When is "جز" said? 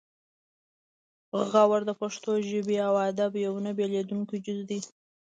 4.45-4.59